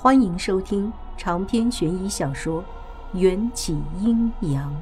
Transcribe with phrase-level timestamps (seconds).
[0.00, 2.62] 欢迎收听长篇悬疑小说
[3.18, 4.72] 《缘起阴阳》。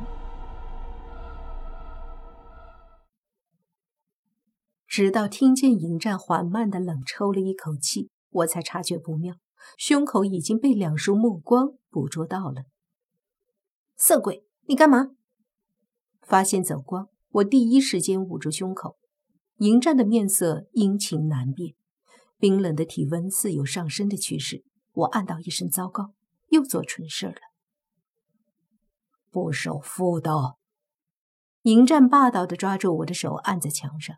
[4.86, 9.36] 直到听见迎战缓慢的冷抽了一口气，我才察觉不妙，
[9.78, 12.64] 胸口已经被两束目光捕捉到了。
[13.96, 15.12] 色鬼，你干嘛？
[16.20, 18.98] 发现走光，我第一时间捂住胸口。
[19.60, 21.74] 迎战的面色阴晴难辨，
[22.38, 24.62] 冰冷的体温似有上升的趋势。
[24.96, 26.14] 我暗道一声糟糕，
[26.48, 27.34] 又做蠢事了。
[29.30, 30.58] 不守妇道！
[31.62, 34.16] 迎战霸道的抓住我的手，按在墙上，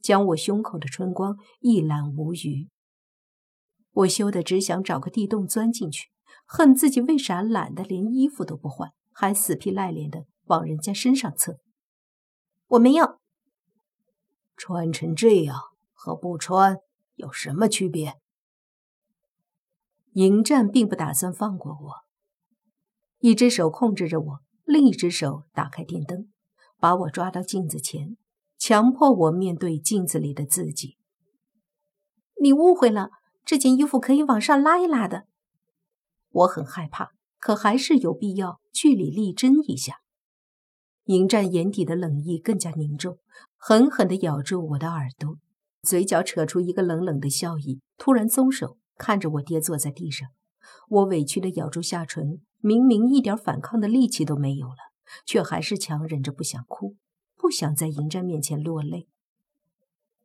[0.00, 2.68] 将我胸口的春光一览无余。
[3.90, 6.10] 我羞得只想找个地洞钻进去，
[6.46, 11.56] 恨自己为啥懒得连衣服都不换，还死皮赖脸的往人家身上蹭。
[12.68, 13.18] 我没有
[14.56, 15.60] 穿成这样
[15.92, 16.76] 和不穿
[17.16, 18.14] 有什么区别？
[20.14, 21.94] 迎战并不打算放过我，
[23.20, 26.28] 一只手控制着我，另一只手打开电灯，
[26.80, 28.16] 把我抓到镜子前，
[28.58, 30.96] 强迫我面对镜子里的自己。
[32.42, 33.10] 你误会了，
[33.44, 35.26] 这件衣服可以往上拉一拉的。
[36.30, 40.00] 我很害怕，可还是有必要据理力争一下。
[41.04, 43.18] 迎战眼底的冷意更加凝重，
[43.56, 45.38] 狠狠地咬住我的耳朵，
[45.82, 48.78] 嘴角扯出一个冷冷的笑意，突然松手。
[49.00, 50.28] 看着我爹坐在地上，
[50.90, 54.76] 我委屈地咬住下唇，明明一点反抗的力气都没有了，
[55.24, 56.96] 却还是强忍着不想哭，
[57.34, 59.08] 不想在迎战面前落泪。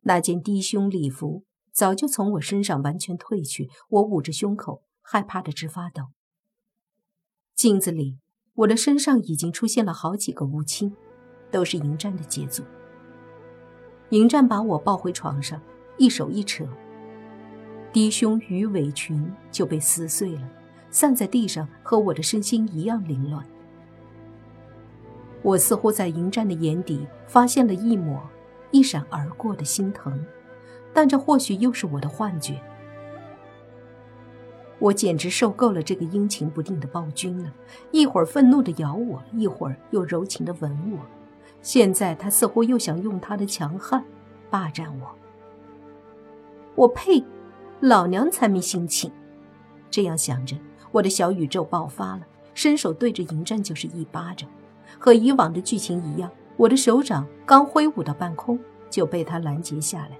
[0.02, 6.08] 那件低胸礼服早就从我身上完全褪去，我捂着胸口，害怕的直发抖。
[7.54, 8.18] 镜子里，
[8.56, 10.94] 我的身上已经出现了好几个乌青，
[11.50, 12.62] 都是迎战的杰作。
[14.10, 15.62] 迎战把我抱回床上，
[15.96, 16.68] 一手一扯。
[17.96, 20.42] 低胸鱼尾裙就被撕碎了，
[20.90, 23.42] 散在地上，和我的身心一样凌乱。
[25.40, 28.20] 我似乎在迎战的眼底发现了一抹
[28.70, 30.22] 一闪而过的心疼，
[30.92, 32.60] 但这或许又是我的幻觉。
[34.78, 37.50] 我简直受够了这个阴晴不定的暴君了，
[37.92, 40.98] 一会儿愤怒地咬我，一会儿又柔情地吻我，
[41.62, 44.04] 现在他似乎又想用他的强悍
[44.50, 45.08] 霸占我。
[46.74, 47.24] 我呸！
[47.80, 49.10] 老娘才没心情。
[49.90, 50.56] 这样想着，
[50.90, 52.22] 我的小宇宙爆发了，
[52.54, 54.48] 伸手对着迎战就是一巴掌。
[54.98, 60.18] 和以往的剧情一样，我的手掌刚挥舞到半空，就被他拦截下来，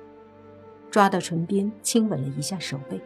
[0.91, 3.01] 抓到唇边亲吻了一下手背。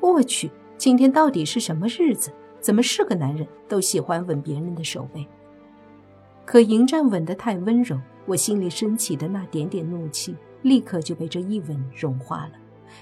[0.00, 2.30] 我去，今天到底是什么日子？
[2.60, 5.26] 怎么是个男人都喜欢吻别人的手背？
[6.44, 12.52] 可迎战吻得太温柔，我心里升起的那点点怒气，立刻就被这一吻融化了。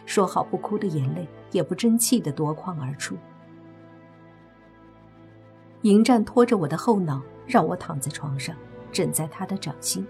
[0.06, 3.16] 说好不哭的眼泪也不争气的夺眶而出。
[5.82, 8.56] 迎战拖着我的后脑，让我躺在床上，
[8.90, 10.06] 枕在他的掌心。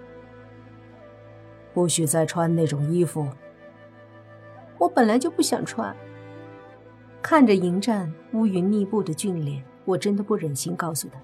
[1.72, 3.28] 不许再穿那种衣服。
[4.78, 5.94] 我本来就不想穿。
[7.20, 11.18] 看着迎战乌云密布的俊脸，我真的不忍心告诉他，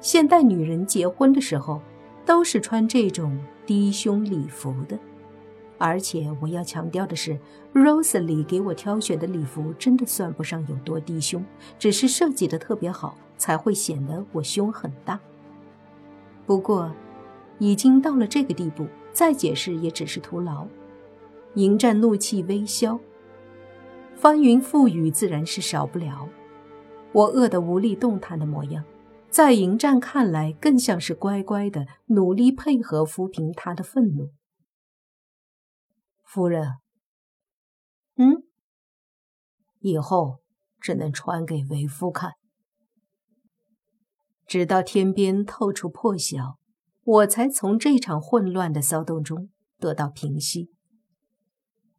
[0.00, 1.80] 现代女人结婚的时候
[2.24, 4.98] 都是穿这种低胸礼服的。
[5.86, 7.38] 而且我要强调的是
[7.74, 11.44] ，Rosely 给我挑选的礼服真的算不上有多低胸，
[11.78, 15.20] 只是设计的特别好，才会显得我胸很大。
[16.46, 16.90] 不过，
[17.58, 20.66] 已经到了这个地步，再解释也只是徒劳。
[21.56, 22.98] 迎战怒气微消，
[24.16, 26.26] 翻云覆雨自然是少不了。
[27.12, 28.82] 我饿得无力动弹的模样，
[29.28, 34.30] 在迎战看来更像是乖乖的努力配合抚平他的愤怒。
[36.34, 36.68] 夫人，
[38.16, 38.42] 嗯，
[39.78, 40.40] 以后
[40.80, 42.32] 只能穿给为夫看。
[44.44, 46.58] 直到天边透出破晓，
[47.04, 50.72] 我才从这场混乱的骚动中得到平息。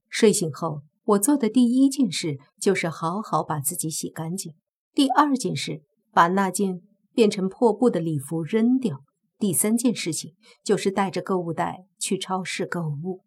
[0.09, 4.51] 睡醒后，我做的第一件事就是好好把自己洗干净；
[4.93, 5.81] 第二件事，
[6.11, 6.81] 把那件
[7.13, 8.97] 变成破布的礼服扔掉；
[9.39, 13.21] 第三件事情就是带着购物袋去超市购物。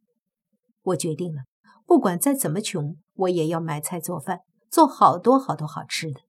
[0.88, 1.42] 我决定了，
[1.86, 4.40] 不管再怎么穷，我也要买菜做饭，
[4.70, 6.20] 做好多好多好吃的。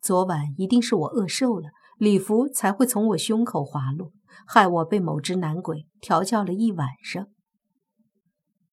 [0.00, 4.12] 昨晚一定是我饿瘦了，礼服才会从我胸口滑落，
[4.46, 7.28] 害我被某只男鬼调教了一晚上。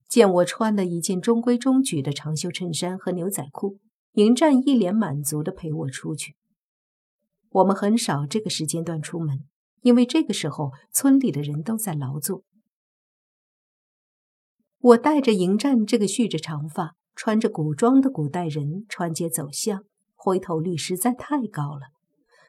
[0.10, 3.78] 见我穿了一件中规中矩的长袖衬衫和牛仔裤，
[4.14, 6.36] 迎战一脸满足地陪我出去。
[7.52, 9.46] 我们很少这个时间段出门，
[9.82, 12.44] 因为这个时候村里的人都在劳作。
[14.82, 19.84] 我带着迎战这个蓄着长发、穿着古装的古代人穿街走巷，
[20.16, 21.92] 回头率实在太高了。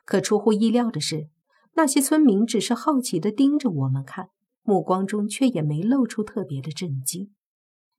[0.06, 1.28] 可出乎意料的是，
[1.74, 4.30] 那些村民只是好奇地盯着我们看，
[4.62, 7.30] 目光中却也没露出特别的震惊，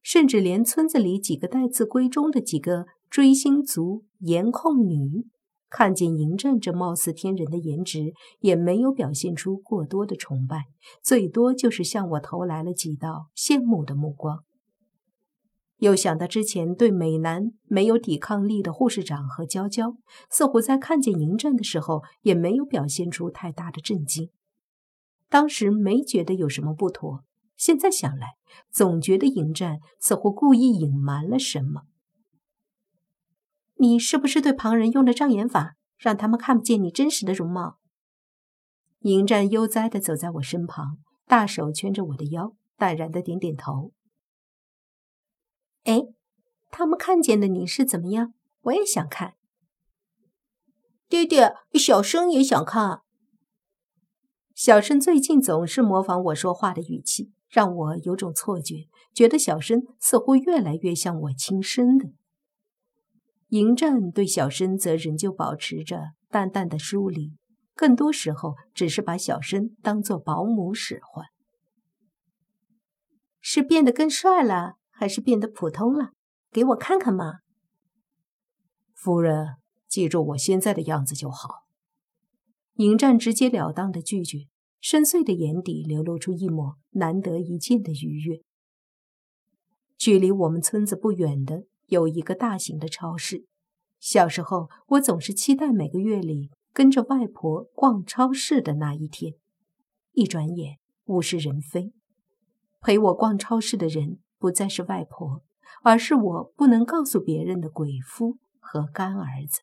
[0.01, 5.27] 甚至连村子里几个待字闺中的几个追星族颜控女，
[5.75, 10.65] 看见迎战这貌似天人的颜值，也没有表现出过多的崇拜，
[11.01, 14.43] 最多就是向我投来了几道羡慕的目光。
[15.77, 19.95] 又想到之前对美男没有抵抗力的护士长和娇娇，
[20.29, 24.29] 似乎在看见迎战的时候也没有表现出太大的震惊。
[25.27, 27.23] 当时没觉得有什么不妥，
[27.57, 28.35] 现在想来，
[28.71, 31.81] 总觉得迎战似乎故意隐瞒了什么。
[33.83, 37.79] 你是不是对旁人用了障眼法，让他们看不见你真实的容貌？
[39.01, 43.91] 迎战悠哉地走在我身旁，大手圈着我的腰，淡然的点点头。
[45.83, 46.03] 哎，
[46.71, 48.33] 他们看见的你是怎么样？
[48.61, 49.33] 我也想看。
[51.09, 53.01] 爹爹，小生也想看。
[54.55, 62.13] 小生最近总是模仿我说话的语气，让我有种错觉，觉得小生似乎越来越像我亲生的。
[63.53, 67.35] 迎战对小生则仍旧保持着淡淡的疏离，
[67.75, 71.27] 更多时候只是把小生当做保姆使唤。
[73.39, 74.77] 是变得更帅了？
[74.89, 76.13] 还是变得普通了，
[76.51, 77.41] 给我看看嘛。
[78.95, 79.57] 夫人，
[79.87, 81.65] 记住我现在的样子就好。
[82.77, 84.47] 迎战直截了当的拒绝，
[84.81, 88.41] 深邃的眼底流露出一抹难得一见的愉悦。
[89.95, 93.45] 距离我们村子不远的有一个大型的超市。
[93.99, 99.33] 小时候，我总是期待每个月里跟着外婆逛超市的那一天。
[100.11, 101.93] 一转眼，物是人非，
[102.81, 104.19] 陪我逛超市的人。
[104.39, 105.41] 不再是外婆，
[105.83, 109.61] 而是我不能告诉别人的鬼夫和干儿子。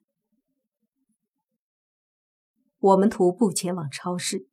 [2.79, 4.47] 我们徒步前往超市，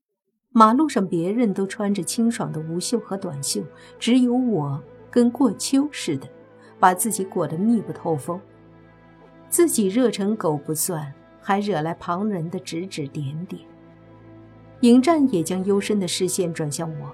[0.50, 3.64] 马路上别人都穿着清爽的无袖和短袖，
[3.98, 6.28] 只有我跟过秋似的，
[6.80, 8.40] 把自己裹得密不透风。
[9.50, 13.62] 自己热成狗不算，还惹来旁人的指指点点。
[14.82, 17.12] 迎战也将幽深的视线转向我，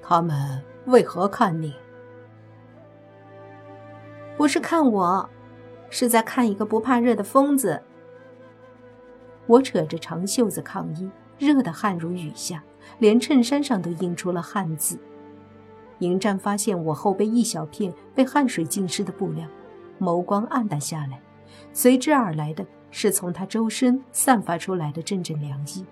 [0.00, 0.62] 他们。
[0.86, 1.72] 为何看你？
[4.36, 5.30] 不是看我，
[5.90, 7.80] 是在看一个不怕热的疯子。
[9.46, 11.08] 我扯着长袖子抗议，
[11.38, 12.64] 热得汗如雨下，
[12.98, 14.98] 连衬衫上都印出了汗渍。
[16.02, 19.46] 迎战发现我后背一小片被汗水浸湿的布料，
[20.00, 21.20] 眸光暗淡下来，
[21.72, 25.86] 随之而来的是从他周身散发出来的阵阵凉意。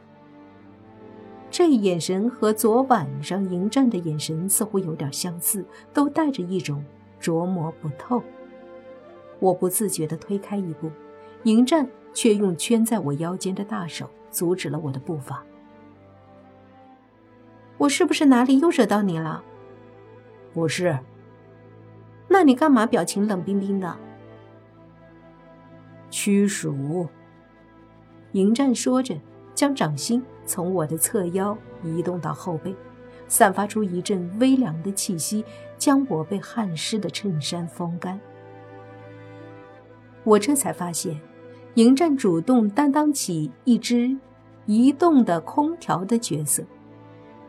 [1.49, 6.85] 这眼神和昨晚上迎战的眼神似乎有点相似，都带着一种
[7.21, 8.21] 琢磨不透。
[9.39, 10.91] 我不自觉地推开一步，
[11.45, 15.45] 迎战却用圈在我腰间的大手阻止了我的步伐。
[17.79, 19.45] 我是不是哪里又惹到你了？
[20.52, 20.99] 不是。
[22.29, 23.97] 那你干嘛表情冷冰冰的？
[26.11, 27.08] 屈辱。
[28.32, 29.17] 迎战说着。
[29.52, 32.75] 将掌心从我的侧腰移动到后背，
[33.29, 35.44] 散发出一阵微凉的气息，
[35.76, 38.19] 将我被汗湿的衬衫风干。
[40.25, 41.21] 我这才发现，
[41.75, 44.16] 迎战主动担当起一只
[44.64, 46.62] 移动的空调的角色，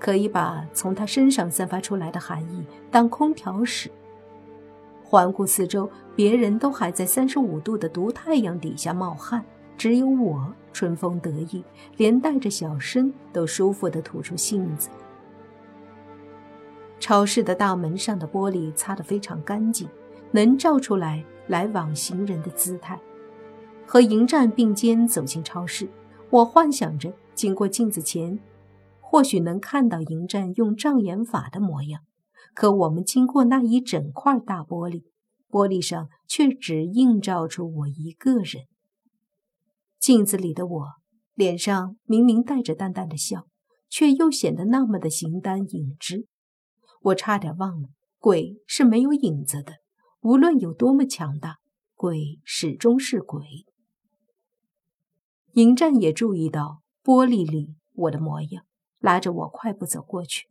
[0.01, 3.87] 可以把从他身上散发出来的寒意当空调使。
[5.03, 9.45] 环顾四周，别人都还在三十五度的毒太阳底下冒汗。
[9.77, 11.63] 只有我春风得意，
[11.97, 14.89] 连带着小身都舒服地吐出信子。
[16.99, 19.87] 超市的大门上的玻璃擦得非常干净，
[20.31, 22.99] 能照出来来往行人的姿态。
[23.85, 25.87] 和迎战并肩走进超市，
[26.29, 28.39] 我幻想着经过镜子前，
[29.11, 32.03] 或许能看到迎战用障眼法的模样。
[32.53, 35.03] 可我们经过那一整块大玻璃，
[35.49, 38.67] 玻璃上却只映照出我一个人。
[39.99, 40.87] 镜子里的我，
[41.33, 43.47] 脸上明明带着淡淡的笑，
[43.89, 46.25] 却又显得那么的形单影只。
[47.01, 49.73] 我差点忘了，鬼是没有影子的，
[50.21, 51.57] 无论有多么强大，
[51.95, 53.43] 鬼始终是鬼。
[55.55, 58.63] 迎战也注意到玻璃里我的模样，
[59.01, 60.47] 拉着我快步走过去。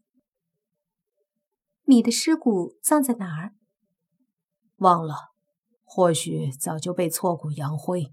[1.85, 3.55] 你的尸骨葬在哪儿？
[4.77, 5.15] 忘了，
[5.83, 8.13] 或许早就被挫骨扬灰。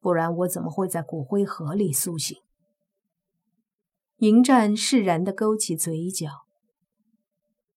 [0.00, 2.36] 不然我怎么会在骨灰盒里苏醒？
[4.18, 6.28] 迎战释然地勾起嘴角，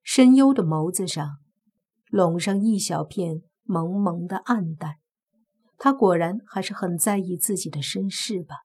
[0.02, 1.38] 深幽的眸子上
[2.10, 4.96] 笼上一小片蒙蒙的暗淡。
[5.78, 8.58] 他果然还是很在意自己的身世吧？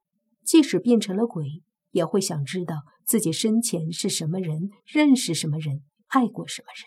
[0.44, 6.86] 即使变成了鬼，也会想知道自己生前是什么人，认识什么人，爱过什么人。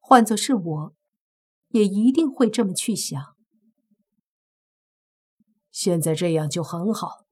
[0.00, 0.94] 换作是我，
[1.68, 3.22] 也一定会这么去想。
[5.70, 7.26] 现在这样就很好。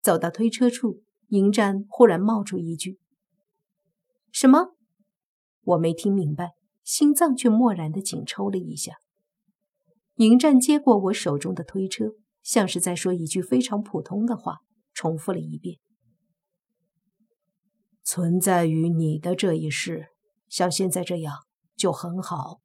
[0.00, 2.98] 走到推车处，迎战忽然冒出一句
[4.30, 4.76] ：“什么？”
[5.62, 6.52] 我没听明白，
[6.84, 8.94] 心脏却蓦然的紧抽了一下。
[10.14, 14.58] 迎战接过我手中的推车，像是在说一句非常普通的话，
[14.98, 15.78] 重复了一遍
[18.02, 20.08] ：“存在于你的这一世，
[20.48, 21.44] 像现在这样。”
[21.76, 22.60] 就很好，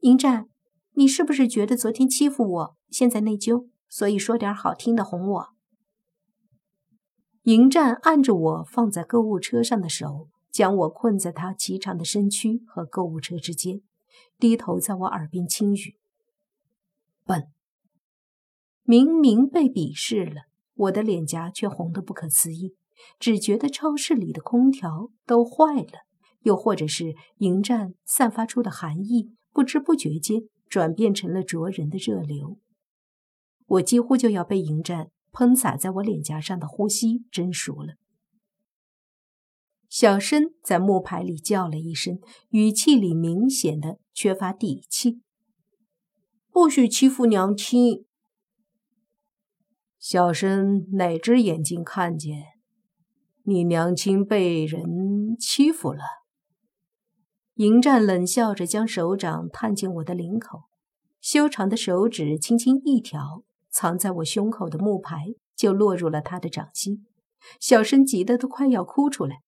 [0.00, 0.50] 迎战，
[0.92, 5.48] 你是不是觉得昨天欺负我，现在内疚，所以说点好听的哄我？
[7.44, 13.80] 迎战按着我放在购物车上的手，将我困在他颀长的身躯和购物车之间，
[14.38, 15.96] 低头在我耳边轻语
[17.24, 17.50] ：“笨。”
[18.84, 20.42] 明明被鄙视了，
[20.76, 22.76] 我的脸颊却红得不可思议，
[23.18, 26.06] 只觉得超市里的空调都坏了。
[26.42, 32.58] 又或者是迎战散发出的寒意，不知不觉间转变成了灼人的热流。
[33.66, 37.94] 我几乎就要被迎战喷洒在我脸颊上的呼吸蒸熟了。
[39.88, 45.20] 小申在木牌里叫了一声，语气里明显的缺乏底气
[46.52, 48.05] ：“不许欺负娘亲！”
[50.08, 52.44] 小生哪只眼睛看见
[53.42, 55.98] 你娘亲被人欺负了？
[57.54, 60.60] 迎战冷笑着，将手掌探进我的领口，
[61.20, 67.04] 修长的手指轻轻一挑，藏在我胸口的木牌就落入了他的掌心。
[67.58, 69.40] 小生急得都快要哭出来：“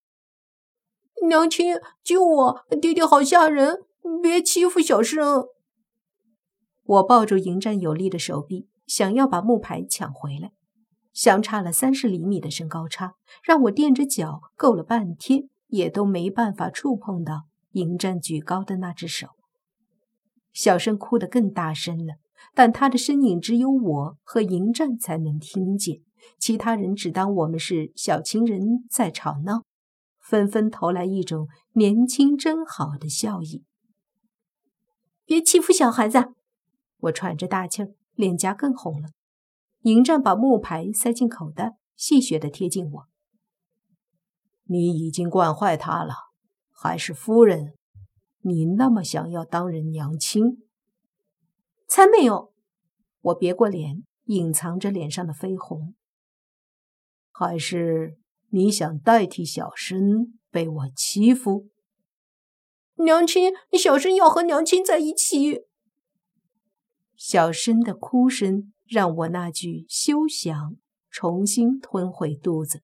[1.29, 2.65] 娘亲，救我！
[2.81, 3.85] 爹爹好吓人，
[4.21, 5.45] 别欺负小生！”
[6.83, 10.51] 我抱住迎战有力的手臂，想要把木牌抢回来。
[11.13, 17.43] 相差了三十厘米的身高差，让我垫着脚够了半天，也都没办法触碰到。
[17.73, 19.27] 迎战举高的那只手，
[20.51, 22.15] 小声哭得更大声了，
[22.55, 25.97] 但他的身影只有我和迎战才能听见，
[26.39, 29.65] 其他人只当我们是小情人在吵闹，
[30.19, 33.63] 纷纷投来一种年轻真好的笑意。
[35.25, 36.29] 别欺负小孩子！
[37.01, 39.11] 我喘着大气儿，脸颊更红了。
[39.83, 43.07] 迎战把木牌塞进口袋，戏谑地贴近我
[44.67, 46.13] ：“你已经惯坏他了。”
[46.69, 47.75] 还是夫人，
[48.41, 50.67] 你那么想要当人娘亲？
[51.87, 52.51] 才没有！
[53.21, 55.95] 我别过脸，隐藏着脸上的绯红。
[57.31, 58.17] 还是
[58.49, 61.69] 你想代替小生被我欺负？
[62.95, 65.68] 娘亲，小生要和娘亲在一起。
[67.19, 70.77] 小生的哭声让我那句休想
[71.11, 72.81] 重新吞回肚子。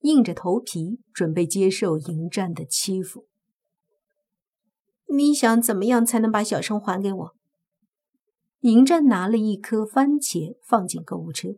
[0.00, 3.28] 硬着头皮准备接受迎战的欺负。
[5.08, 7.36] 你想怎么样才能把小生还给我？
[8.60, 11.50] 迎战拿了一颗番茄放进购物车。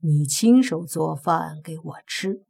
[0.00, 2.44] 你亲手做饭给我吃，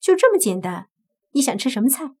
[0.00, 0.88] 就这么简单？
[1.30, 2.16] 你想吃什么菜？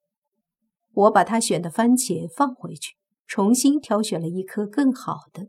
[0.94, 2.94] 我把他选的番茄放回去，
[3.26, 5.48] 重新挑选了一颗更好的。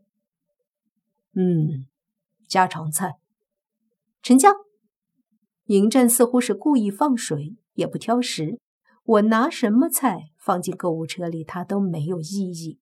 [1.34, 1.86] 嗯，
[2.48, 3.16] 家常菜。
[4.22, 4.50] 成交。
[5.68, 8.60] 嬴政似乎是故意放水，也不挑食。
[9.04, 12.80] 我拿什么菜放进购物车里，他都没有异议。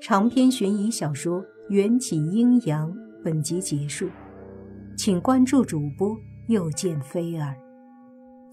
[0.00, 4.10] 长篇悬疑小说《缘起阴阳》本集结束，
[4.98, 6.14] 请关注主播，
[6.48, 7.56] 又见菲儿，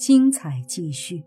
[0.02, 1.22] 精彩继续。